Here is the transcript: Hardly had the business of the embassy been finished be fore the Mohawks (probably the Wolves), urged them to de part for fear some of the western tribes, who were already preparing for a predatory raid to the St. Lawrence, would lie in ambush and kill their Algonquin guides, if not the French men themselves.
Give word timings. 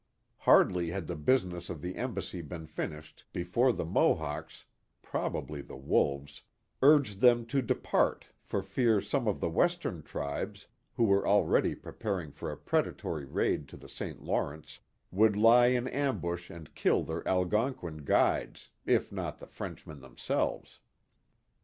Hardly 0.39 0.89
had 0.89 1.05
the 1.05 1.15
business 1.15 1.69
of 1.69 1.79
the 1.79 1.95
embassy 1.95 2.41
been 2.41 2.65
finished 2.65 3.23
be 3.31 3.43
fore 3.43 3.71
the 3.71 3.85
Mohawks 3.85 4.65
(probably 5.03 5.61
the 5.61 5.75
Wolves), 5.77 6.41
urged 6.81 7.19
them 7.19 7.45
to 7.45 7.61
de 7.61 7.75
part 7.75 8.25
for 8.41 8.63
fear 8.63 8.99
some 8.99 9.27
of 9.27 9.39
the 9.39 9.47
western 9.51 10.01
tribes, 10.01 10.65
who 10.95 11.03
were 11.03 11.27
already 11.27 11.75
preparing 11.75 12.31
for 12.31 12.51
a 12.51 12.57
predatory 12.57 13.25
raid 13.25 13.67
to 13.67 13.77
the 13.77 13.87
St. 13.87 14.23
Lawrence, 14.23 14.79
would 15.11 15.35
lie 15.35 15.67
in 15.67 15.87
ambush 15.87 16.49
and 16.49 16.73
kill 16.73 17.03
their 17.03 17.21
Algonquin 17.27 17.97
guides, 17.97 18.71
if 18.87 19.11
not 19.11 19.37
the 19.37 19.45
French 19.45 19.85
men 19.85 19.99
themselves. 19.99 20.79